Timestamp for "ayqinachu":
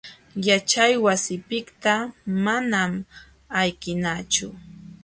3.59-4.47